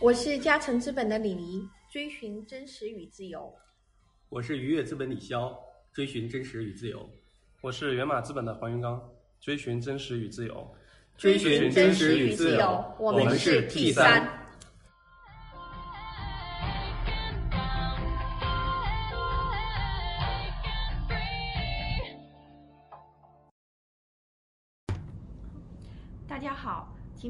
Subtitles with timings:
[0.00, 3.54] 我是嘉诚资本的李黎，追寻真实与自由。
[4.30, 5.54] 我是愉悦资本李潇，
[5.92, 7.06] 追寻真实与自由。
[7.60, 8.98] 我是源码资本的黄云刚，
[9.42, 10.74] 追寻真实与自由。
[11.18, 14.39] 追寻真实与自由，我们是 T 三。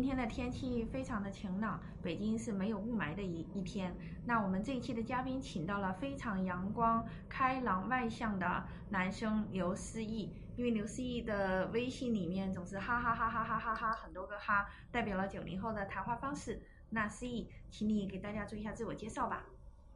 [0.00, 3.95] 今天的天气非常的晴朗，北京是没有雾霾的一一天。
[4.24, 16.59] 那我们这一期的嘉宾请到了非常阳光、开朗、外向的男生刘思义，因为刘思义的微信里面总是哈哈哈哈哈哈哈很多个哈，代表了九零后的谈话方式。
[16.88, 19.45] 那思义，请你给大家做一下自我介绍吧。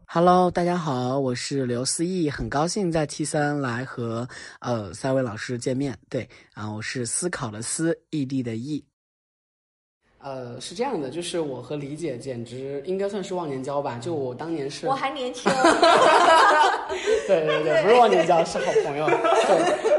[0.05, 4.29] Hello，大家好，我是刘思义，很高兴在 T 三来和
[4.61, 5.99] 呃三位老师见面。
[6.11, 8.85] 对，啊，我是思考的思，异地的异。
[10.25, 13.99] 呃，是这样的，就是我和李姐简直应该算是忘年交吧。
[14.01, 15.53] 就我当年是，我还年轻。
[17.29, 19.07] 对对对，不是忘年交，是好朋友。
[19.07, 19.93] 对，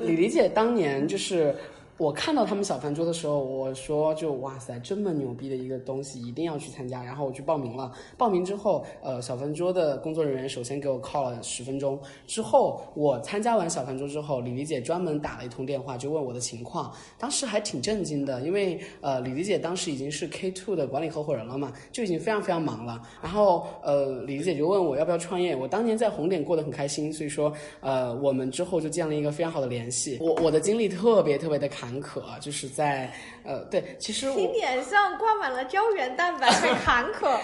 [0.08, 1.54] 李李姐当年就是。
[2.00, 7.04] 我看到他们小饭桌的时候，我说就哇塞，这么牛逼的一个东西，一定要去参加。
[7.04, 7.92] 然后我去报名了。
[8.16, 12.00] 报名之后，呃，小饭桌的工作人员首先给我 call 了十分钟。
[12.26, 16.90] 之后我参加完小饭桌之后，李丽姐专门打了一通电话，就问我的情况。
[17.18, 23.02] 当时还挺震惊的，因为呃，李丽姐当时已经是 K two 的管理合伙人了嘛，就已经非常非常忙了。
[23.22, 25.54] 然后呃，李丽姐就问我要不要创业。
[25.54, 30.16] 我当年在红点过得很开心，所以说呃，我们之后就建立一个非常好的联系。
[30.22, 31.89] 我我的经历特别特别的坎。
[31.90, 33.10] 坎坷，就是在
[33.42, 37.36] 呃，对，其实你脸上挂满了胶原蛋白，很坎坷。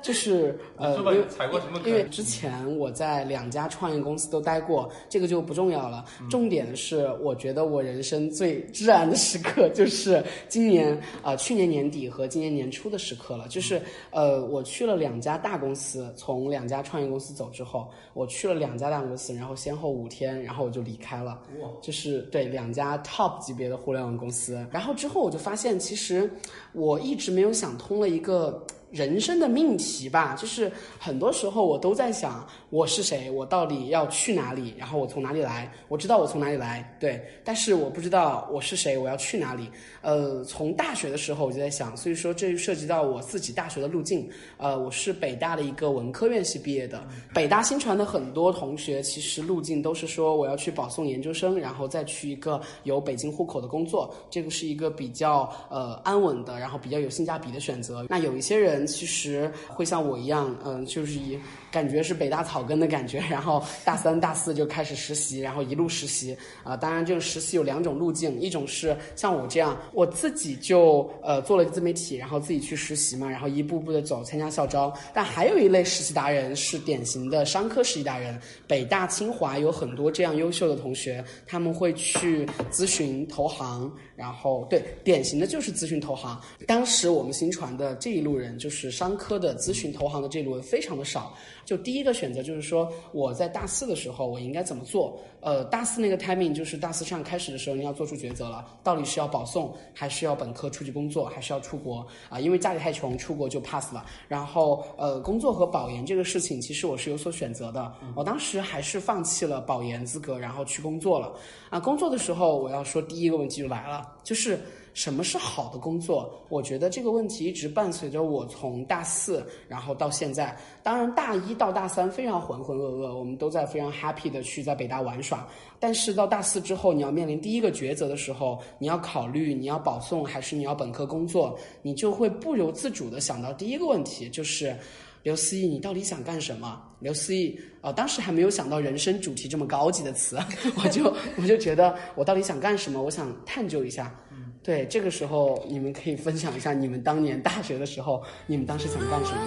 [0.00, 1.80] 就是呃，因为踩过什么？
[1.84, 6.04] 因为之前我在两家创业公司都待过，这个就不重要了。
[6.30, 13.46] 重点的是，我觉得我人生最至暗的时刻就是今年啊，去年年底和今年年初的时刻了。
[13.48, 21.42] 就是呃，我去了两家大公司，从两家创业公司走之后，我去了两家大公司，然后先后五天，然后我就离开了。
[21.60, 26.30] 哇，就是对两家 top 级别的互互联网公司，然后之后我就发现，其实
[26.72, 28.66] 我一直没有想通了一个。
[28.92, 35.72] 人生的命题吧，就是很多时候我都在想我是谁，我到底要去哪里，然后我从哪里来？
[35.88, 39.70] 我知道我从哪里来，对，但是我不知道我是谁，我要去哪里？
[40.02, 44.28] 呃，从大学的时候我就在想，所以说这就涉及到我自己大学的路径。
[44.58, 58.04] 呃，我是北大的一个文科院系毕业的，北大新传的很多同学其实路径都是说我要去保送研究生，然后再去一个有北京户口的工作，这个是一个比较呃安稳的，然后比较有性价比的选择。
[58.10, 58.81] 那有一些人。
[58.86, 61.38] 其实会像我一样，嗯，就是以
[61.70, 66.76] 感觉是北大草根的感觉，然后大三、大四就开始实习，然后一路实习啊。
[66.76, 74.92] 当然，这个实习有两种路径，一种是像我这样，我自己就呃做了自媒体，然后自己去实习嘛，然后一步步的走，参加校招。
[75.14, 83.90] 但还有一类实习达人是典型的商科实习达人，北大、清华有很多这样优秀的同学，他们会去咨询投行。
[84.14, 86.40] 然后，对，典型的就是咨询投行。
[86.64, 91.34] 当时我们新传的这一路人，就商科的咨询投行的这一轮非常的少。
[91.64, 95.18] 就第一个选择就是说，我在大四的时候我应该怎么做？
[95.40, 102.38] 呃，大四那个 timing 就是大四上开始的时候，你要做出抉择了，到底是要保送，还是要本科出去工作，还是要出国啊？
[102.38, 104.04] 因为家里太穷，出国就 pass 了。
[104.28, 107.92] 然后，呃，工作和保研这个事情，其实我是有所选择的。
[108.14, 111.32] 我当时还是放弃了保研资格，然后去工作了。
[111.70, 114.16] 啊，工作的时候，我要说第一个问题就来了。
[114.22, 114.60] 就是
[114.94, 116.44] 什么是好的工作？
[116.48, 120.56] 我觉得这个问题一直伴随着我从大四，然后到现在。
[120.82, 125.48] 当然，大一到大三非常浑浑噩噩，我们都在非常 happy 的去在北大玩耍。
[125.80, 134.76] 但是到大四之后，你要面临第一个抉择的时候，你要考虑你要保送还是你要本科工作，你就会不由自主的想到第一个问题，就是
[135.22, 136.82] 刘思义，你到底想干什么？
[137.00, 140.38] 刘思义啊，当时还没有想到人生主题这么高级的词，
[140.76, 143.02] 我就我就觉得我到底想干什么？
[143.02, 144.14] 我想探究一下。
[144.62, 149.40] 对，这个时候你们可以分享一下你们当年大学的时候，你们当时想干什么？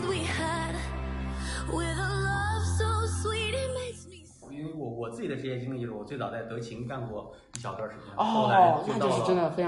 [4.52, 9.14] 因为我我自己的职业经历就是，我最早在德勤干过一小段时间，后来就到了，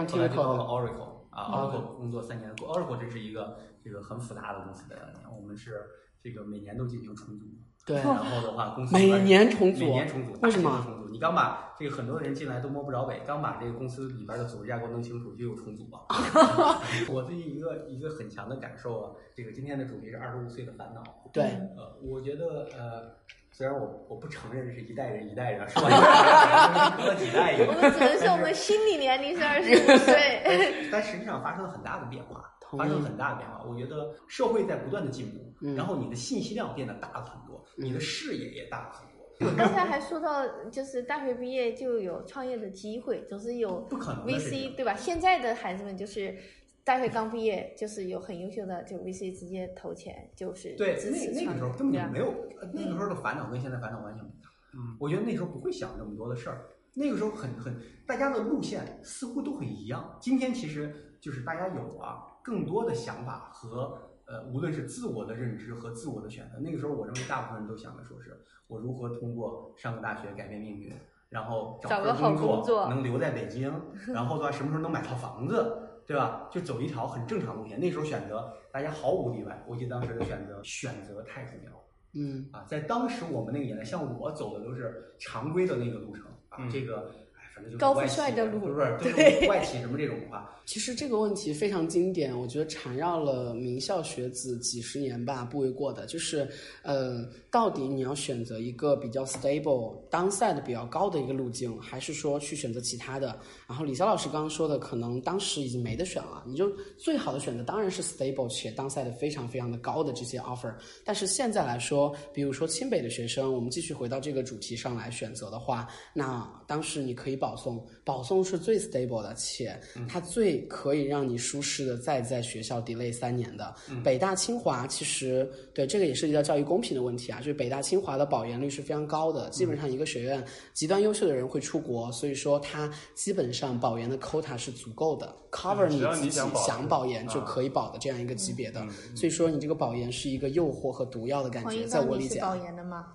[0.05, 4.95] 后来就到了 Oracle 啊，Oracle 工作三年，Oracle 这是一个这个很复杂的公司的，
[5.37, 5.81] 我们是
[6.21, 7.45] 这个每年都进行重组。
[7.87, 10.83] 对，然后的话，公司每年重组，每年重组，为什么？
[10.85, 16.05] 重组，你刚把这个很多人进来都摸不着北，刚把这个公司里边的组织架构弄清楚，就有重组了。
[17.09, 21.01] 我最近一个一个很强的感受啊，这个今天的主题是二十五岁的烦恼。
[21.31, 21.45] 对，
[21.77, 23.09] 呃，我觉得呃，
[23.51, 26.93] 虽然我我不承认是一代人一代人， 是吧？
[26.97, 32.43] 隔了几代人，我们只能说我们心理年龄是二十五岁， 但实际上发生了很大的变化。
[32.77, 33.63] 发生了很大的变化。
[33.65, 37.46] 我觉得社会在不断的进步，嗯然后你的信息量变得大了很多，
[37.77, 39.55] 你的视野也大了很多。
[39.55, 44.95] 刚才还说到，就是大学毕业就有创业的机会，总是有不可能 VC 对吧？
[44.95, 46.35] 现在的孩子们就是
[46.83, 52.25] 大学刚毕业，就是有很优秀的，就 VC 直接投钱，就是对，支持创业那那个时候根本就没有，
[52.59, 54.51] 呃那个时候的烦恼跟现在烦恼完全不一样。
[54.73, 60.17] 嗯，我觉得那时候不会想那么多的事儿，那个时候很很，大家的路线似乎都很一样。
[60.19, 66.59] 今天其实就是大家有啊更多的想法和呃，无论是自我的认知和自我的选择。
[66.59, 70.93] 那个时候，我认为大部分人都想的说是我如何通过上个大学改变命运，
[71.29, 73.73] 然后找个好份工工作能留在北京，
[74.07, 75.83] 然后的话什么时候能买套房子。
[76.07, 76.47] 对吧？
[76.49, 77.77] 就走一条很正常路线。
[77.77, 79.61] 那时候选择，大家毫无例外。
[79.67, 81.77] 我记得当时的选择，选择太重要了。
[82.13, 87.26] 嗯啊，在当时我们那个年代，像我走的都是常规的那个路程啊，嗯这个哎，
[87.57, 96.05] 反正就是高富帅的路不是， 就是对外企什么这种的话，其实这个问题非常经典，我觉得缠绕了名校学子几十年吧，不为过的。
[96.05, 96.47] 就是，
[96.83, 103.39] 呃，到底你要选择一个比较 stable、downside 比较高的一个路径，还是说去选择其他的？
[103.67, 110.73] 然后李潇老师刚刚说的，可能当时已经没得选了，你就最好的选择当然是 stable 且 downside 非常非常的高的这些 offer。
[111.03, 123.73] 但是现在来说，比如说清北的学生，我们继续回到这个主题上来选择的话，那当时你可以保送，保送是最 stable 的，且它最可以让你舒适的再在学校 delay 三年的。
[124.03, 138.85] 北大清华其实对这个也涉及到教育公平的问题啊，就是北大清华的保研率是非常高的，基本上一个学院极端优秀的人会出国，所以说它基本上保研的 quota 是足够的，cover 你自己你想保研就啊可以保的这样一个级别的。
[139.15, 143.05] 所以说你这个保研是一个诱惑和毒药的感觉，在我理解保研的吗？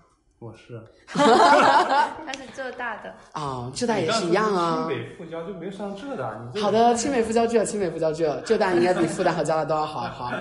[0.43, 4.89] 我是 他是浙大的，啊，浙大也是一样啊清。
[4.89, 10.01] 北复交就没有上浙大，你好的，清北复交浙，清北复交浙，浙大应该比复旦和交大都要好。
[10.01, 10.33] 好，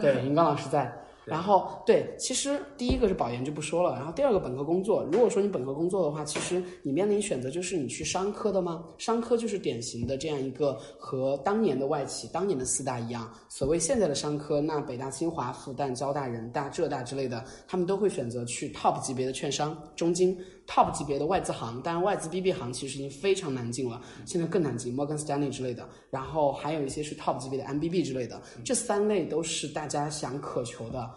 [0.00, 0.90] 对，云刚老师在。
[1.24, 8.84] 然后对，其实第一个是保研就不说了，然后第二个本科工作，如果说你本科工作的话，其实你面临选择就是你去商科的吗？
[8.98, 20.36] 商科就是典型的这样一个和当年的外企、当年的四大一样，所谓现在的商科，那北大、清华、复旦、交大、人大、浙大之类的，他们都会选择去 top 级别的券商、中金。
[20.66, 31.10] Top 级别的外资行，当然外资 BB 行其实已经非常难进了，现在更难进，Morgan Stanley 之类的，然后还有一些是 top 级别的 MBB 之类的，这三类都是大家想渴求的。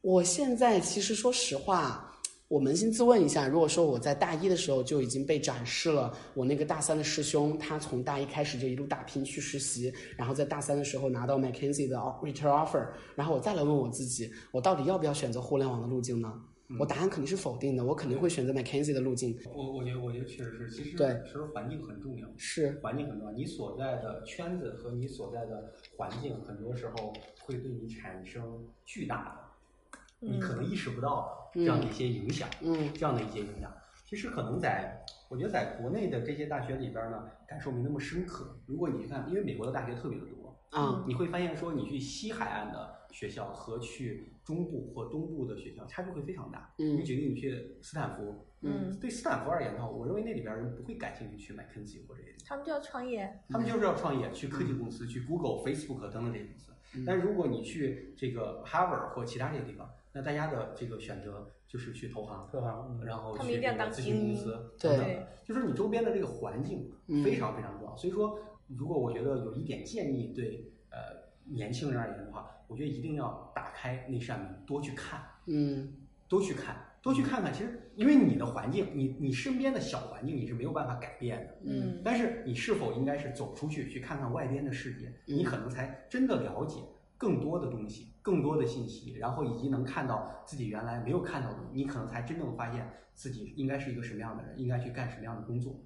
[0.00, 2.06] 我现在其实说实话。
[2.48, 12.84] 我扪心自问一下，如果说我在大一的时候就已经被展示了我那个大三的师兄，他从大一开始就一路打拼去实习，然后在大三的时候拿到 McKinsey 的 return offer，
[13.14, 16.34] 然后我再来问我自己，我到底要不要选择互联网的路径呢？
[16.78, 19.36] 我答案肯定是否定的，我肯定会选择 McKinsey 的路径。
[19.52, 27.12] 我我觉得我觉得确实是，其实对其实环境很重要，是，环境很重要，你所在的圈子和你所在的环境，很多时候
[27.44, 29.50] 会对你产生巨大
[29.90, 32.48] 的，你可能意识不到的这样的一些影响。
[32.60, 33.72] 嗯这样的一些影响。
[34.04, 38.56] 其实可能在，我觉得在国内的这些大学里边呢，感受没那么深刻。
[38.66, 46.72] 如果你看，因为美国的大学特别的多，啊，你会发现说，你去西海岸的学校和去中部或东部的学校差距会非常大。
[46.78, 52.34] 嗯你举例，你去斯坦福，嗯，对斯坦福而言的话，我认为那里边人不会感兴趣去麦肯锡或这些。
[52.46, 56.72] 他们就要创业，他们就是要创业，去科技公司，去 Google、Facebook 等等这些公司。
[57.06, 67.96] 但是如果你去这个 Harvard 或其他这些地方，那大家的这个选择就是去投行，投行，嗯然后去咨询公司对等等的，就是你周边的这个环境嗯非常非常重要。
[67.96, 71.19] 所以说，如果我觉得有一点建议对呃
[71.50, 75.92] 年轻人而言的话，我觉得一定要打开那扇门，多去看，嗯
[76.28, 77.52] 多去看，多去看看。
[77.52, 81.58] 其实，因为你的环境，你你身边的小环境你是没有办法改变的。
[81.64, 85.08] 嗯，但是你是否应该是走出去去看看外边的世界？
[85.26, 86.80] 嗯你可能才真的了解
[87.18, 95.78] 更多的东西，更多的信息，然后以及能看到自己原来没有看到的，你可能才真正发现自己应该是一个什么样的人，应该去干什么样的工作。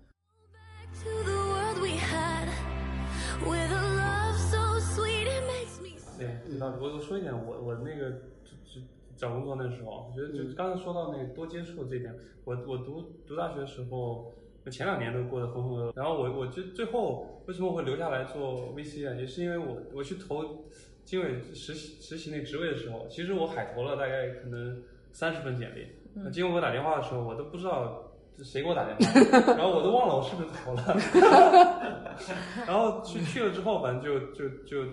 [6.16, 8.10] 对，知道我我说一点，我我那个
[8.44, 8.80] 就就
[9.16, 14.32] 找工作那时候，我觉得就刚才说到那个多接触这点，我我读读大学的时候，
[14.64, 20.64] 我前两年都过得浑浑噩噩，然后我我就最后为什么我会留下来做 VC 啊，也是因为我我去投
[21.04, 24.80] 经纬实习实习那职位的时候，其实我海投了大概可能
[25.12, 28.03] 三十份简历，那经纬给我打电话的时候，我都不知道。
[28.36, 29.54] 是谁给我打电话？
[29.54, 32.16] 然后我都忘了我是不是投了。
[32.66, 34.84] 然后去去了之后，反正就就就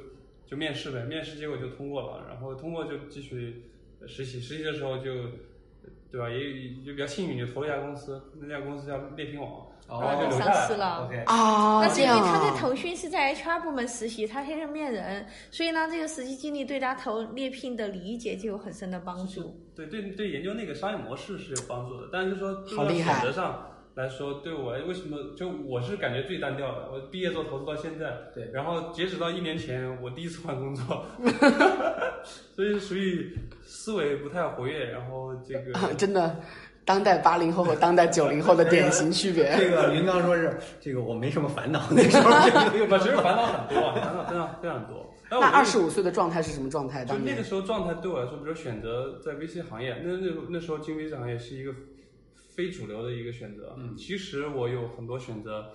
[0.46, 3.64] 就面试呗，面试结果就通过了，然后通过就继续
[4.06, 5.12] 实习，实习的时候就，
[6.12, 6.30] 对吧？
[6.30, 9.50] 也也就比较幸运，就投了一家公司，那家公司叫猎聘网，
[9.88, 19.56] 哦然后就留下来上市了 OK，啊，那是因为这样啊他在腾讯是在 HR 部门实习，他天天面人，所以呢，这个实习经历对他投猎聘的理解就有很深的帮助。
[19.76, 26.90] 对对对，研究那个商业模式是有帮助的，但是说就好厉害选择上来说，对我为什么就我是感觉最单调的。
[26.92, 31.06] 我毕业做投资到现在，对然后截止到一年前，我第一次换工作，
[32.56, 36.40] 所以属于思维不太活跃，然后这个啊 真的，
[36.86, 39.54] 当代八零后和当代九零后的典型区别。
[39.60, 42.32] 这个您刚说是这个我没什么烦恼，那时候
[42.72, 45.06] 这个不，其实烦恼很多啊，烦恼非常非常多。
[45.30, 47.06] 那二十五岁的状态是什么状态？
[47.06, 51.72] 就那个时候状态对我来说，比如选择在 VC 行业，那那那时候进 VC 行业是一个
[52.52, 53.76] 非主流的一个选择。
[53.78, 55.72] 嗯其实我有很多选择，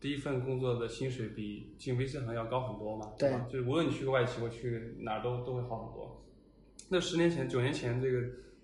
[0.00, 3.46] 第一份工作的薪水比进 VC 行业要高很多嘛，对吧？
[3.50, 6.24] 就是无论你去个外企或去哪儿都都会好很多。
[6.88, 8.18] 那十年前、九年前，这个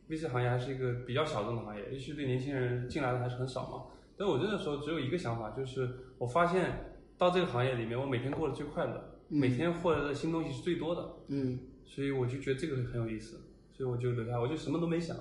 [0.09, 3.85] VC 行业还是一个比较小众的行业，尤其对年轻人进来的还是很少嘛。
[4.17, 5.89] 但我那个时候只有一个想法，就是
[6.19, 11.11] 我发现到这个行业里面，我每天过得最快乐，每天获得的新东西是最多的。
[11.29, 13.41] 嗯，所以我就觉得这个很有意思，
[13.73, 15.17] 所以我就留下来，我就什么都没想，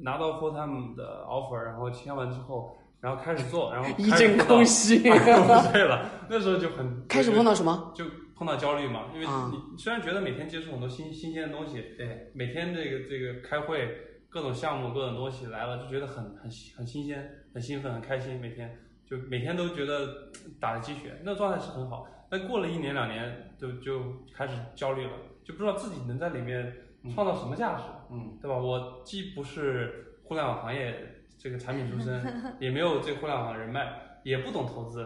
[0.00, 7.92] 拿到 full time 的 offer，然后签完之后，然后开始做，然后一阵空虚， 对了，那时候就很 开始碰到什么？
[7.94, 13.96] 就碰到焦虑嘛，因为啊你虽然觉得每天接触很多新新鲜的东西，对，每天这个这个开会，
[14.28, 22.06] 各种项目各种东西来了，就觉得很很很新鲜，很兴奋，很开心，每天就每天都觉得打了鸡血，那状态是很好。
[22.30, 24.00] 但过了一年两年，就就
[24.34, 25.12] 开始焦虑了，
[25.44, 26.74] 就不知道自己能在里面
[27.14, 28.56] 创造什么价值，嗯，对吧？
[28.56, 30.94] 我既不是互联网行业
[31.38, 32.22] 这个产品出身，
[32.60, 33.92] 也没有这个互联网人脉，
[34.22, 35.04] 也不懂投资，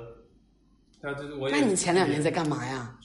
[1.00, 1.18] 对吧？
[1.18, 2.98] 就是我也那你前两年在干嘛呀？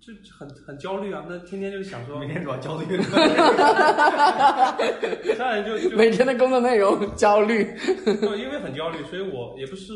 [0.00, 2.96] 就就很很焦虑啊，那天天就想说每，天主要焦虑。
[5.36, 7.64] 当然就就每天的工作内容焦虑。
[8.06, 9.92] 对，因为很焦虑，所以我也不是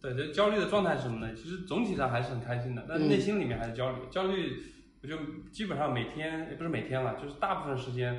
[0.00, 1.34] 对这焦虑的状态是什么呢？
[1.34, 3.96] 其实总体上还是很开心的，但是内心里面还是焦虑。
[4.08, 4.62] 焦虑，
[5.08, 5.16] 我就
[5.50, 8.14] 基本上每天也不是每天了，就是大部分时间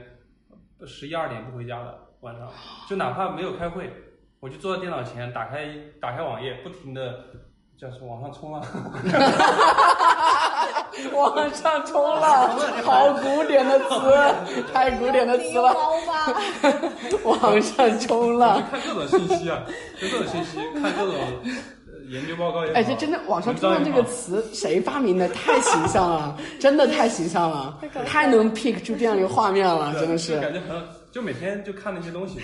[0.88, 2.50] 十一二点不回家的晚上，
[2.89, 3.93] 就哪怕没有开会，
[4.39, 5.67] 我就坐在电脑前，打开
[6.01, 7.25] 打开网页，不停的
[7.77, 8.65] 叫什么往上冲啊，
[11.13, 15.72] 往上冲浪，好古典的词，太古典的词了。
[17.24, 19.63] 往上冲就浪，看各种信息啊，
[20.01, 21.34] 就各种信息，看各种呃
[22.09, 22.79] 研究报告也好。
[22.79, 25.29] 哎，这真的“网上冲浪”这个词谁发明的？
[25.29, 30.17] 太形象了， 真的太形象了，太能 pick 出这样一个画面了，真的。
[30.17, 32.39] 是感觉很，就每天就看那些东西，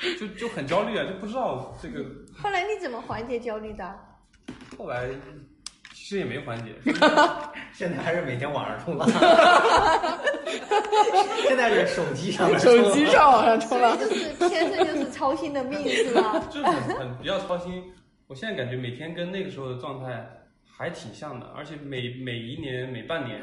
[0.18, 2.04] 就就很焦虑啊，就不知道这个
[2.36, 3.94] 后来你怎么缓解焦虑的？
[4.78, 5.08] 后来
[6.06, 6.72] 其实也没缓解，
[7.74, 9.10] 现在还是每天晚上冲浪，
[11.48, 16.38] 现在是手机上面手机上网上冲浪，就是天生就是操心的命是吧？
[16.48, 17.82] 就是很很比较操心。
[18.28, 20.24] 我现在感觉每天跟那个时候的状态
[20.64, 23.42] 还挺像的，而且每每一年每半年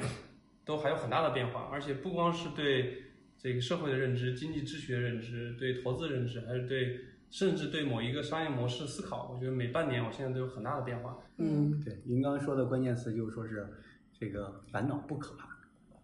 [0.63, 2.93] 都还有很大的变化，而且不光是对
[3.37, 6.97] 这个社会的认知、经济秩序的认知、对投资的认知，还是对
[7.33, 11.17] 甚至对某一个商业模式思考，我觉得每半年我现在都有很大的变化。
[11.37, 13.67] 嗯，对，您刚刚说的关键词就是说是
[14.13, 15.49] 这个烦恼不可怕，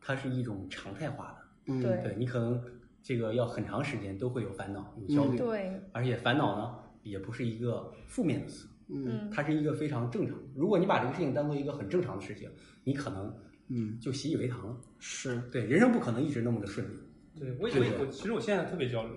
[0.01, 1.71] 它是一种常态化的。
[1.71, 2.59] 嗯，对对你可能
[3.03, 10.35] 这个要很长时间都会有烦恼、有焦虑，对，而且烦恼呢也不是一个负面的词，嗯，它是一个非常正常。
[10.55, 12.49] 如果你把这个事情当做一个很正常的事情，
[12.83, 13.31] 你可能
[13.67, 14.75] 嗯就习以为常了。
[14.97, 16.93] 是，对，人生不可能一直那么的顺利。
[17.37, 19.09] 对我以对对为我其实我现在特别焦虑，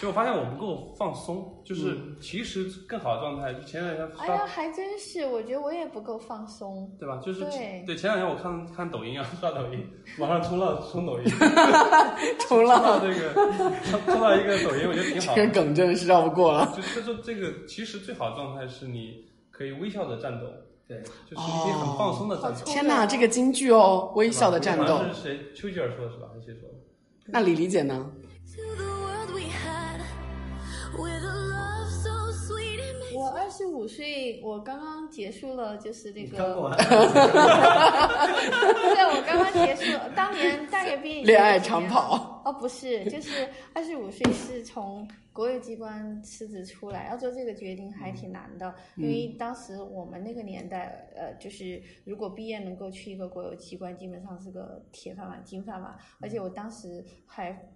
[0.00, 6.90] 就我发现我不够放松，就是其实更好的状态，就前两天刷哎呀，还真是，我觉得我也不够放松。
[6.98, 7.20] 对吧？
[7.24, 7.44] 就是
[7.86, 9.86] 对前两天我看看抖音啊，刷抖音，
[10.18, 11.24] 网上冲浪冲抖音，
[12.48, 13.32] 冲浪到这个
[13.84, 15.36] 冲冲到一个抖音，我觉得挺好的。
[15.36, 16.66] 这个梗真的是绕不过了。
[16.76, 20.46] 就他说这个其实最好的状态是你可以微笑的战斗，
[20.88, 21.00] 对，
[21.30, 22.64] 就是你可以很放松的战斗。
[22.64, 25.14] 天哪，这个京剧哦，微笑的战斗好像。
[25.14, 26.26] 是谁丘吉尔说的是吧？
[26.32, 26.69] 还是谁说的？
[27.32, 28.10] 那李李姐呢
[28.56, 30.00] ？To the world we had
[30.96, 36.88] with a love so sweet it makes 我二十五岁，我刚刚结束了，就是这个，你刚过完， 对，
[39.06, 42.29] 我刚刚结束，当年大学毕业恋爱长跑。
[42.44, 57.70] 哦，不是，就是二十五岁是从国有机关辞职出来，要做这个决定还挺难的，因为当时我们那个年代，呃，就是如果毕业能够去一个国有机关，基本上是个铁饭碗、金饭碗，而且我当时还。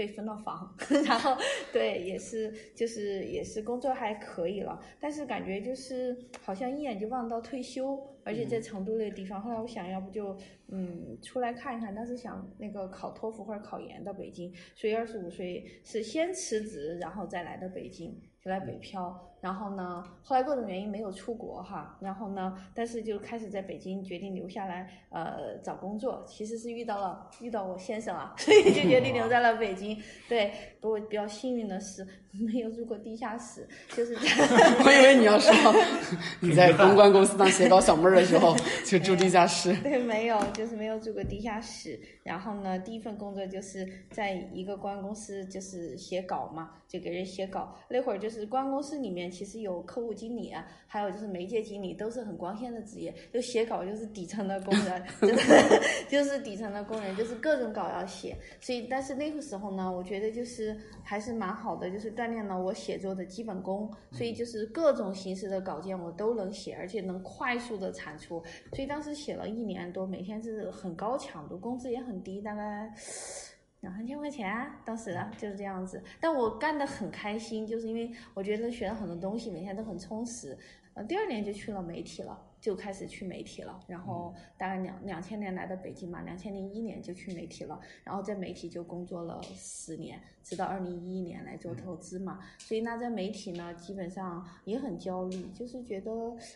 [0.00, 1.36] 嗯被分了房， 然后
[1.70, 9.38] 对，也是就是也是工作还可以了，但是感觉就是好像一眼就望到退休，而且在成都那个地方。
[9.42, 10.34] 后来我想要不就
[10.68, 18.18] 嗯出来看一看，但是想那个考托福或者考研到北京，所以二十五岁是先辞职，然后再来到北京。
[18.42, 19.29] 就来北漂。
[19.40, 26.22] 然后呢，后来各种原因没有出国哈，然后呢，但是就开始在北京决定留下来，呃，找工作。
[26.26, 29.96] 其实是遇到了遇到我先生啊，所以就决定留在了北京。
[30.28, 33.66] 对，不过比较幸运的是没有住过地下室，
[33.96, 34.20] 就是在
[34.84, 35.52] 我以为你要说
[36.40, 38.54] 你在公关公司当写稿小妹儿的时候
[38.84, 39.74] 就住地下室。
[39.82, 41.98] 对，没有，就是没有住过地下室。
[42.22, 47.74] 然后呢，第一份工作就是在一个公关公司，就是写稿嘛，就给人写稿。
[47.88, 53.14] 那会儿就是公关公司里面其实有客户经理啊，还有就是媒介经理，都是很光鲜的职业。
[53.32, 58.36] 就写稿就是底层的工人，真的 就是底层的工人，就是各种稿要写。
[58.60, 63.90] 所以，但是那个时候呢，我觉得就是还是蛮好的，就是锻炼了我写作的基本功。
[64.10, 68.42] 所以就是各种形式的稿件我都能写，而且能快速的产出。
[68.72, 72.92] 所以当时写了一年多，每天是很高强度，工资也很低，大概
[73.80, 76.02] 两三千块钱，当时的就是这样子。
[76.20, 80.58] 但我干得很开心，就是因为我觉得学了很多东西，每天都很充实。
[80.94, 82.49] 呃，第二年就去了媒体了。
[82.60, 92.38] 就开始去媒体了，然后大概两两千年来的北京嘛，两千零一年就去媒体了，然后在媒体就工作了十年，直到二零一一年来做投资嘛。
[92.58, 96.12] 所以那在媒体呢，基本上也很焦虑，就是觉得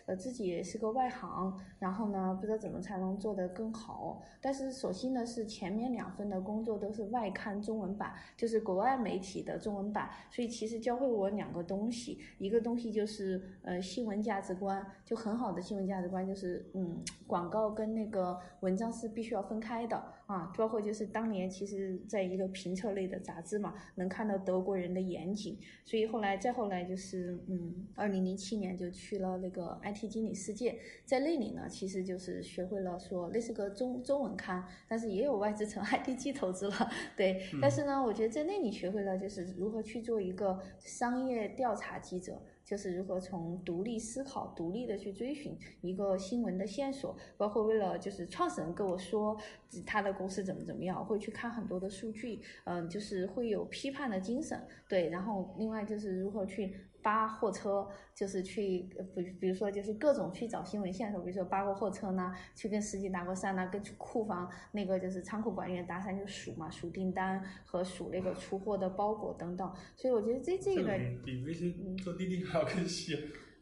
[0.06, 4.22] 呃自己也是个外行，然后呢不知道怎么才能做得更好。
[4.40, 14.84] 但是所幸的是前面两份的工作都是外刊中文版，就是国外媒体的中文版，所以其实教会我两个东西，一个东西就是呃新闻价值观，
[15.14, 15.94] 就很好的新闻价。
[15.94, 20.52] 价值观就是，嗯，广告跟那个文章是必须要分开的啊。
[20.58, 37.40] 包括就是当年其实在一个评测类的杂志嘛，能看到德国人的严谨，所以后来再后来就是，嗯，二零零七年就去了那个 IT 经理世界，在那里呢，其实就是学会了说那是个中中文刊，但是也有外资成 IDG 投资了，对。
[37.62, 42.42] 但是呢，我觉得在那里学会了就是如何去做一个商业调查记者。
[42.64, 49.38] 就是如何从独立思考、独立的去追寻一个新闻的线索，包括为了就是创始人跟我说
[49.86, 56.74] 他的公司怎么怎么样，会去看很多的数据，嗯，就是会有批判的精神，对，然后另外就是如何去。
[57.04, 69.70] 扒货车就是去，比比如说就是各种去找新闻线索，比如说扒过货车呢，去跟司机搭过讪呢，跟库房那个就是仓库管理员搭讪就数嘛，数订单和数那个出货的包裹等等。
[69.94, 73.14] 所以我觉得这这一段比微信做滴滴还要更细。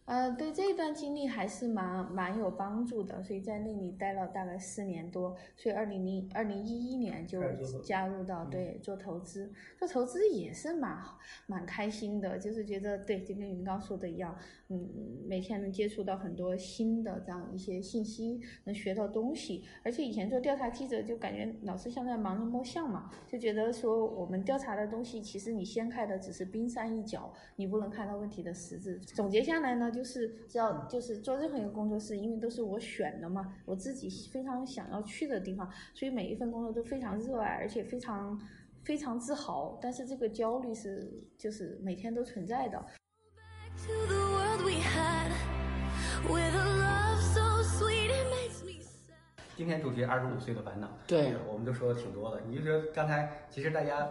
[0.05, 7.41] 呃，对这一段经历还是蛮蛮有帮助的，所以在那里待了大概四年多，所以二零零二零一一年就
[7.83, 10.99] 加入到对做投资，做投资也是蛮
[11.47, 14.37] 蛮开心的，就是觉得对，就跟云刚说的一样，
[14.72, 14.88] 嗯，
[15.28, 28.98] 每天能接触到很多新的这样一些信息，能学到东西，而且以前做调查记者就感觉老是像在盲人摸象嘛，就觉得说我们调查的东西，其实你掀开的只是冰山一角，你不能看到问题的实质。
[29.00, 29.82] 总结下来呢。
[29.92, 38.40] 就是只要就是做任何一个工作室，因为都是我选的嘛，我自己非常想要去的地方，所以每一份工作都非常热爱，而且非常
[38.82, 39.78] 非常自豪。
[39.82, 42.82] 但是这个焦虑是就是每天都存在的。
[49.56, 52.40] 今天主题二十五岁的烦恼，对，我们都说的挺多的。
[52.48, 54.08] 你就说刚才其实大家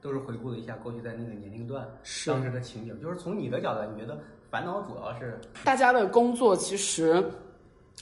[0.00, 1.88] 都是回顾了一下过去在那个年龄段
[2.26, 4.20] 当时的情景，就是从你的角度，你觉得？
[4.50, 7.24] 烦恼主要是大家的工作，其实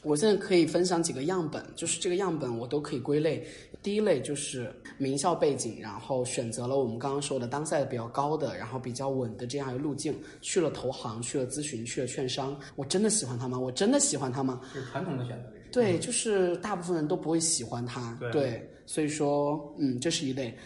[0.02, 3.46] 我现在可以分享几个样本，就是这个样本我都可以归类。
[3.82, 12.58] 第一类就是名校背景，然后选择了我们刚刚说的当赛比较高的，然后比较稳的这样一个路径，去了投行，去了咨询，去了券商。
[12.76, 13.58] 我真的喜欢他吗？
[13.58, 14.60] 我真的喜欢他吗？
[14.72, 15.50] 是传统的选择。
[15.70, 18.18] 对，就是大部分人都不会喜欢他。
[18.32, 20.56] 对，所以说，嗯，这是一类。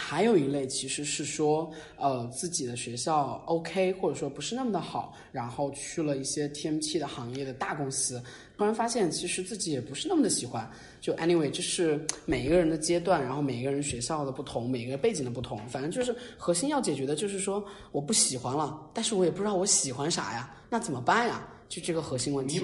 [0.00, 8.22] 还有一类其实是说，呃，自己的学校 OK，或者说不是那么的好，然后去了一些 TMT 的行业的大公司，
[8.56, 10.68] 突然发现其实自己也不是那么的喜欢。
[11.02, 21.46] 就 anyway，这是每一个人的阶段，然后每一个人学校的不同，每个背景的不同，反正就是核心要解决的就是说，我不喜欢了，但是我也不知道我喜欢啥呀，那怎么办呀？
[21.68, 22.60] 就这个核心问题。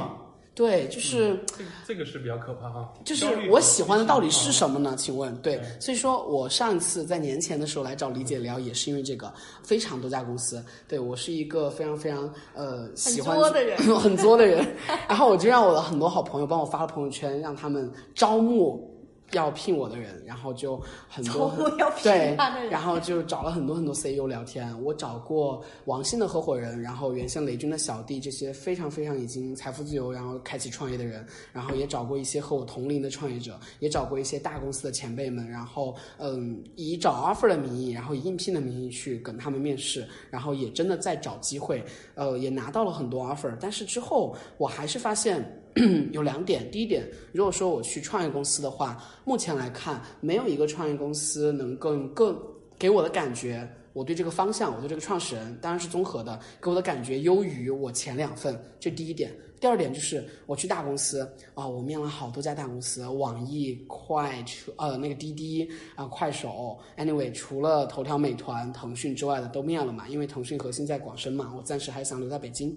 [0.56, 2.90] 对，就是这这个是比较可怕哈。
[3.04, 4.94] 就是我喜欢的到底是什么呢？
[4.96, 9.30] 请问，对，所以说我上一次在年前的时候来找李姐聊，也是因为这个，
[9.62, 14.66] 非常多家公司，对我是一个非常非常呃喜欢很作的人， 很作的人。
[15.06, 18.90] 然后我就让我的很多好朋友帮我发了朋友圈，让他们招募
[19.32, 22.36] 要聘我的人，然后就很多从不要聘对
[22.70, 24.72] 然后就找了很多很多 CEO 聊天。
[24.84, 41.84] 我找过王兴的合伙人，然后原先雷军的小弟，这些非常非常已经财富自由，然后开启创业的人，然后也找过一些和我同龄的创业者，也找过一些大公司的前辈们，然后嗯，以找 offer 的名义，然后以应聘的名义去跟他们面试，然后也真的在找机会，
[42.14, 45.44] 呃，也拿到了很多 offer，但是之后我还是发现。
[46.12, 52.36] 有两点，第一点，如果说我去创业公司的话，目前来看，没有一个创业公司能更更
[52.78, 59.30] 给我的感觉，我对这个方向，我对这个创始人，当然是综合的，给我的感觉优于我前两份，这第一点。
[59.58, 72.76] 第二点就是我去大公司啊、我面了好多家大公司，网易、快车呃那个滴滴啊、快手，anyway，除了头条、美团、腾讯之外的都面了嘛，因为腾讯核心在广深嘛，我暂时还想留在北京。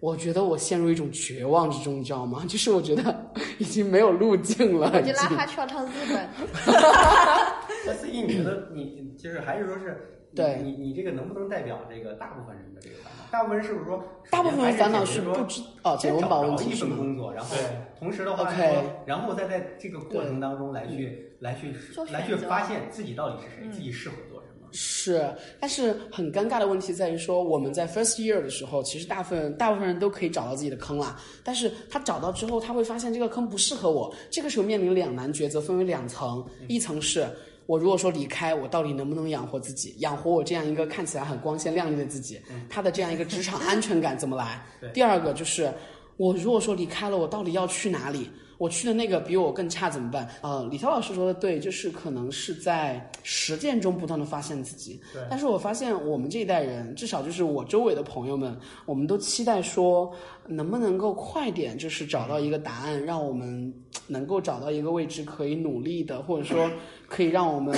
[0.00, 2.42] 我觉得我陷入一种绝望之中，你知道吗？
[2.48, 6.28] 就是我觉得 已经没有路径了，我就拉他去了趟日本，
[7.86, 13.20] 那所以你觉得你就是还是说是你对你你这个能不能代表这个大部分人的这个烦恼？
[13.30, 16.74] 大部分人是不是说大部分人烦恼是不知哦先找解温饱着一？
[16.74, 17.54] 份工作，然后
[17.98, 18.64] 同时的话说，
[19.06, 21.74] 然后再在这个过程当中来去来去
[22.12, 24.29] 来去发现自己到底是谁，嗯自己适合什么。
[24.72, 25.28] 是，
[25.58, 31.20] 但是很尴尬的问题在于说，我们在 first year 的时候，其实大部分大部分人都可以找到自己的坑啦。
[31.42, 34.14] 但是他找到之后，他会发现这个坑不适合我。
[34.30, 37.26] 这个时候面临两难抉择，分为两层，一层是
[37.66, 44.64] 我如果说离开，我到底能不能养活自己，养活我这样一个看起来很光鲜亮丽的自己，他的这样一个职场安全感怎么来？
[44.94, 45.72] 第二个就是
[46.16, 48.30] 我如果说离开了，我到底要去哪里？
[48.60, 50.28] 我去的那个比我更差怎么办？
[50.42, 55.00] 呃，李涛老师说的对，就是可能是在实践中不断的发现自己。
[55.14, 60.12] 对但是我发现我们这一代人，至少就是我周围的朋友们，我们都期待说，
[60.46, 63.72] 能不能够快点，就是找到一个答案，让我们
[64.06, 66.70] 能够找到一个位置可以努力的，或者说
[67.08, 67.74] 可以让我们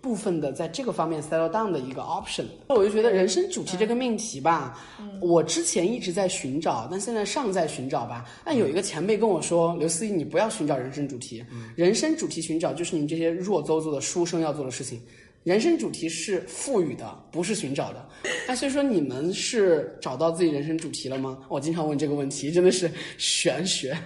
[0.00, 2.74] 部分的在这个方面 settle down 的一个 option 那。
[2.74, 4.78] 我就觉得人生主题这个命题吧，
[5.20, 8.24] 我之前一直在寻找，但现在尚在寻找吧。
[8.44, 11.44] 但有一个前辈跟我说，刘思怡，你不要寻找人生主题，
[11.76, 15.00] 人生主题寻找就是你这些弱邹邹的书生要做的事情。
[15.42, 18.08] 人生主题是赋予的，不是寻找的。
[18.46, 21.38] 那所以说，你们是找到自己人生主题了吗？
[21.48, 23.96] 我经常问这个问题，真的是玄学。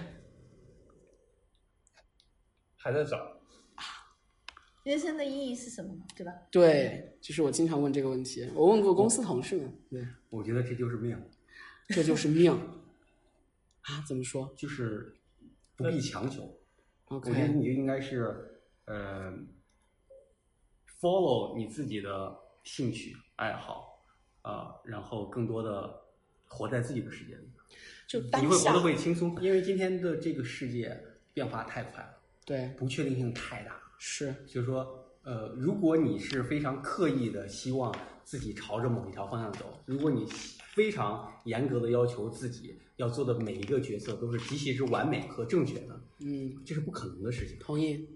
[2.77, 3.34] 还在找。
[4.85, 6.31] 人生的意义是什么，对吧？
[6.51, 8.47] 对，就是我经常问这个问题。
[8.53, 11.19] 我问过公司同事们，对，我觉得这就是命，
[11.87, 12.51] 这就是命
[13.81, 14.05] 啊？
[14.07, 15.15] 怎么说就是
[15.75, 16.55] 不必强求。
[17.07, 19.33] 我觉得你就应该是呃
[21.01, 24.05] ，follow 你自己的兴趣爱好
[24.43, 25.99] 啊、然后更多的
[26.47, 27.49] 活在自己的世界里，
[28.07, 30.95] 就当你会活得会轻松，因为今天的这个世界
[31.33, 33.81] 变化太快了，对，不确定性太大了。
[34.07, 34.87] 是就是说，
[35.23, 40.27] 呃，如果你是非常刻意的希望自己朝着某一条方向走，如果你
[40.75, 47.57] 非常严格的要求自己要做的每一个决策都是极其之完美和正确的，嗯，这是不可能的事情。
[47.59, 48.07] 同意。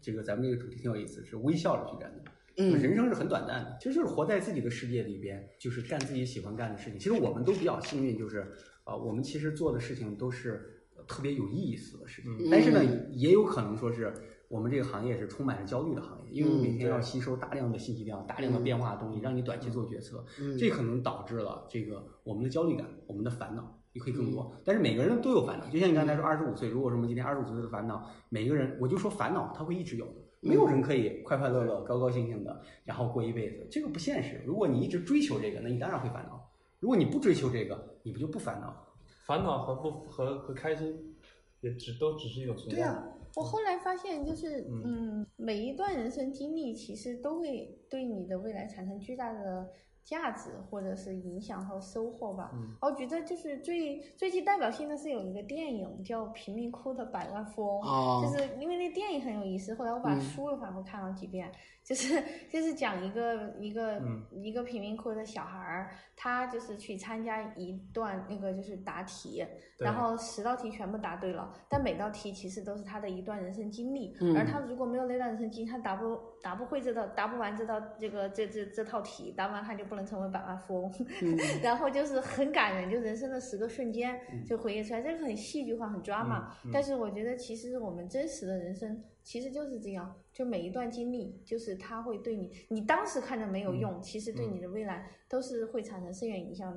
[0.00, 2.24] 这个咱们这个主题挺有意思，是微笑着去干的。
[2.56, 6.98] 嗯人生是很短暂的，其实就是活在自己的世界里边，就是干自己喜欢干的事情。
[6.98, 8.40] 其实我们都比较幸运，就是
[8.84, 12.30] 啊、呃我们其实做的事情都是呃特别有意思的事情。
[12.36, 14.12] 嗯但是呢，也有可能说是
[14.52, 24.52] 我们这个行业是充满着焦虑的行业，因为你每天嗯要吸收大量的信息量、大量的变化的东西，让你短期做决策，嗯这可能导致了这个我们的焦虑感、我们的烦恼也会更多。
[24.62, 30.16] 但是每个人都有烦恼，就像你刚才说，二十五岁，如果说我们今天二十五岁的烦恼，每个人我就说烦恼他会一直有的。
[30.40, 34.42] 没有人可以快快乐乐、高高兴兴的，然后过一辈子，这个不现实。
[34.44, 36.36] 如果你一直追求这个，那你当然会烦恼；
[36.78, 38.86] 如果你不追求这个，你不就不烦恼？
[39.24, 41.14] 烦恼和不和和开心，
[41.60, 42.76] 也只都只是一种存在。
[42.76, 43.04] 对啊，
[43.36, 49.70] 我后来发现，就是嗯，每一段人生经历其实都会对你的未来产生巨大的
[50.04, 52.50] 价值或者是影响和收获吧。
[52.54, 61.50] 嗯我觉得就是最最具代表性的是有一个电影叫《贫民窟的百万富翁》，哦就是因为那电影很有意思，后来我把嗯书又反复看了几遍，
[61.84, 64.22] 就是就是讲一个一个、嗯。
[64.42, 69.44] 一个贫民窟的小孩儿，他就是去参加一段那个就是答题，
[69.78, 80.92] 然后十道题全部答对了，但每道题其实都是他的一段人生经历，嗯而他如果没有那段人生经历，他答不答不会这道答不完这道这个这这这套题，答不完他就不能成为百万富翁。
[81.22, 81.36] 嗯。
[81.62, 86.70] 然后就是很感人，就人生的十个瞬间就回忆出来，这个很戏剧化，很 drama、嗯。
[86.72, 96.76] 但是我觉得其实我们真实的人生其实就是这样，就每一段经历，就是它会对你，你当时看着没有用，其实对你的未来都是会产生深远影响。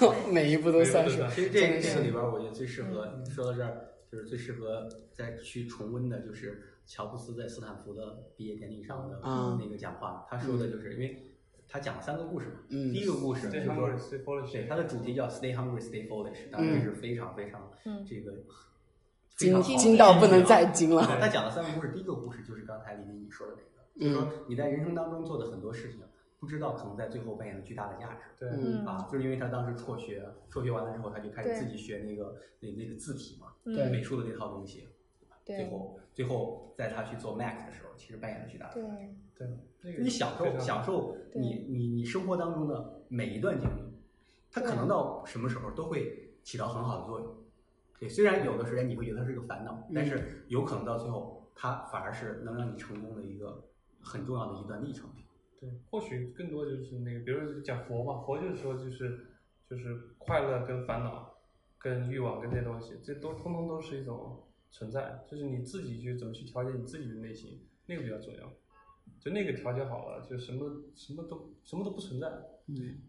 [0.00, 1.30] 就 每一步都算数每一步都算。
[1.30, 11.24] 其实这真的是这个里边，我觉得最适合说到这儿，就是最适合再去重温的，就是乔布斯在斯坦福的毕业典礼上的嗯那个讲话，他说的就是因为
[11.68, 13.90] 他讲了三个故事嘛，嗯第一个故事就是说
[14.50, 18.32] 对，它的主题叫 Stay Hungry, Stay Foolish，当然这是非常非常嗯这个
[19.38, 21.02] 精非常好的精到不能再对精了。
[21.20, 26.00] 他讲了三个故事，第一个故事就是刚才李明你说的那个，就是说你在人生当中做的很多事情，
[26.40, 28.20] 不知道可能在最后扮演了巨大的价值。
[28.38, 34.88] 对，嗯啊，就是因为他当时辍学，辍学完了之后，他就开始自己学那个那那个字体嘛，对美术的那套东西。
[35.44, 38.74] 最后最后在他去做 Mac 的时候，其实扮演了巨大的。
[38.74, 38.82] 对
[39.34, 39.48] 对，
[39.80, 43.80] 那个你享受享受你你你生活当中的每一段经历，
[44.50, 47.34] 它可能到什么时候都会起到很好的作用。
[47.98, 53.68] 对，虽然有的时间你会觉得它是个烦恼，但是有可能到最后，它反而是能让你成功的一个
[54.00, 55.10] 很重要的一段历程。
[55.60, 59.26] 对，或许更多就是那个，比如说讲佛嘛，佛就是说就是
[59.68, 61.34] 就是快乐跟烦恼、
[61.78, 68.52] 跟欲望跟这些东西，这都通通都是一种存在，就是你自己去怎么去调节你自己的内心，那个比较重要。
[69.18, 72.28] 就那个调节好了，就什么什么都什么都不存在。
[72.68, 73.00] 嗯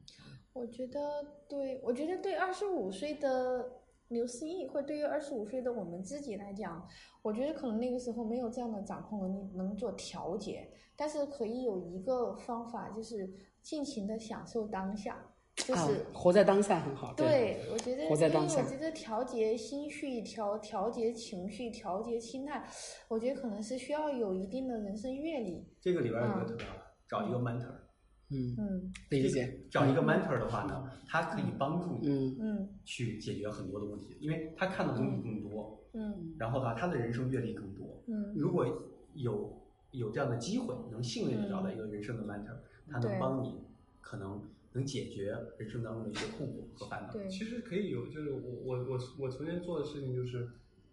[0.53, 3.78] 我觉得对，我觉得对二十五岁的
[4.09, 6.85] 刘思义，会对于二十五岁的我们自己来讲，
[7.21, 15.23] 我觉得可能那个时候没有这样的掌控能力，能做调节，但是可以有一个方法，就是尽情的享受当下，
[15.55, 17.13] 就啊是。，活在当下很好。
[17.13, 22.67] 对，我觉得，因为活在当下我觉得调节心绪、调调节情绪、调节心态，
[23.07, 25.67] 我觉得可能是需要有一定的人生阅历。
[25.79, 26.73] 这个里边有一个嗯特别好，
[27.07, 27.88] 找一个 mentor。
[28.31, 29.59] 嗯，嗯理解。
[29.69, 38.03] 找一个 mentor 的话呢，他可以帮助你嗯嗯去解决很多的问题，因为他看的东西更多，嗯然后的话，他的人生阅历更多。
[38.07, 38.83] 嗯如果
[39.15, 39.61] 有
[39.91, 43.55] 有这样的机会，能幸运的找到一个人生的 mentor，他能帮你，
[44.01, 44.41] 可能
[44.73, 47.11] 能解决人生当中的一些痛苦和烦恼。
[47.11, 50.43] 对其实可以有，就是我我我我曾经做的事情就是，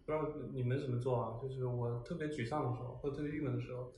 [0.05, 1.39] 不知道你们怎么做啊？
[1.41, 3.93] 就是我特别沮丧的时候，或者特别郁闷的时候，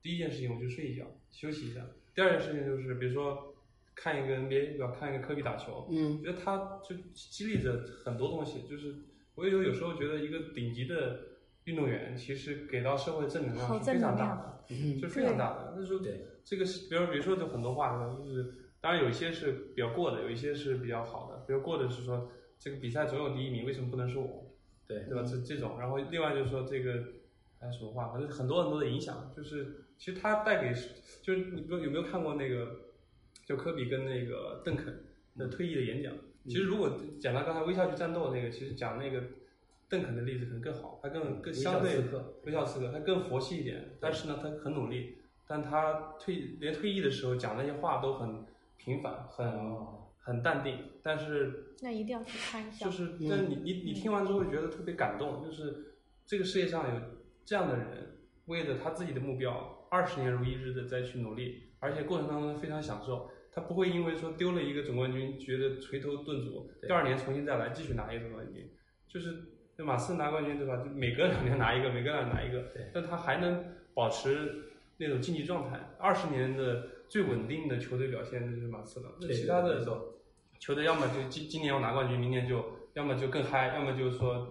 [0.00, 1.84] 第一件事情我就睡一觉，休息一下。
[2.18, 3.54] 第二件事情就是，比如说
[3.94, 4.92] 看一个 NBA 对吧？
[4.98, 8.62] 看一个科比打球，嗯我觉得他就激励着很多东西。
[8.68, 8.92] 就是
[9.36, 11.20] 我有有时候觉得一个顶级的
[11.66, 15.74] 运动员，其实给到社会正能量是非常大的，嗯就非常大的。
[15.76, 17.96] 那时候对这个是，比如比如说有很多话？
[18.18, 21.44] 就是当然有一些是比较过的，有一些是比较好的。
[21.46, 24.44] 比如过的是说这个比赛总有第一名，为什么不能是我？
[24.88, 25.22] 对对吧？
[25.22, 27.04] 这这种，然后另外就是说这个
[27.60, 30.72] 还有什么话，反正很多很多的影响，就是其实他带给，
[31.22, 32.76] 就是你不有没有看过那个，
[33.46, 35.04] 就科比跟那个邓肯
[35.36, 36.12] 的退役的演讲？
[36.44, 39.22] 其实如果讲到刚才微笑去战斗那个，其实讲那个
[39.88, 49.76] 邓肯的例子可能更好，他更更微笑相对刺客微笑刺客，他更佛系一点，但是呢他很努力，但他退连退役的时候讲那些话都很平凡，很
[50.20, 52.86] 很淡定，但是那一定要去看一下。
[52.86, 57.00] 就是，但是你你你听完之后会觉得特别感动，就是这个世界上有
[57.48, 57.86] 这样的人，
[58.44, 63.30] 为了他自己的目标，二十年如一日的再去努力，而且过程当中非常享受。
[63.50, 68.70] 他不会因为说丢了一个总冠军，觉得垂头顿足，第二年重新再来继续拿一个总冠军。
[69.08, 69.34] 就是
[69.76, 70.76] 那马刺拿冠军对吧？
[70.76, 74.64] 就每隔两年拿一个，每隔两年拿一个对，但他还能保持
[74.98, 75.80] 那种竞技状态。
[75.98, 79.06] 二十年的最稳定的球队表现就是马刺了。
[79.22, 80.16] 那对其他的时候
[80.58, 84.46] 球队要么就今今年要拿冠军，明年就要么就更嗨，要么就是说，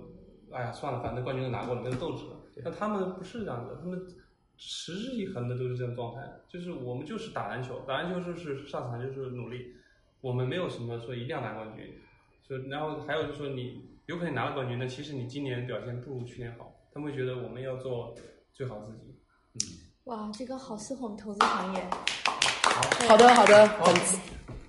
[0.52, 2.37] 哎呀算了，反正冠军都拿过了，没有斗志了。
[2.64, 4.00] 但他们不是这样的，他们
[4.58, 9.74] 持之以恒的都是这种状态，就是我们就是打篮球，打篮球就是上场就是努力，
[10.22, 11.94] 我们没有什么说一定要拿冠军，
[12.48, 18.16] 就然后还有就是说你有可能拿了冠军，那其实你今年表现不如去年好，他们会觉得我们要做
[18.54, 19.00] 最好自己。
[19.54, 19.60] 嗯
[20.06, 21.84] 哇，这个好适合我们投资行业。
[23.08, 24.18] 好的好的，本次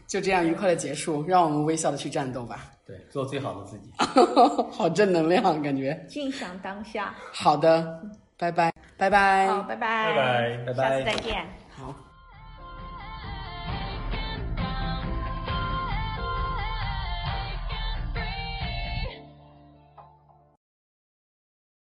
[0.06, 2.72] 就这样愉快的结束，让我们微笑的去战斗吧。
[2.88, 3.92] 对，做最好的自己。
[4.72, 6.06] 好正能量，感觉。
[6.08, 7.14] 尽享当下。
[7.34, 8.00] 好的，
[8.38, 9.46] 拜拜，拜拜。
[9.46, 11.36] 好，拜拜，拜拜拜拜下次再见。
[11.44, 11.67] 好。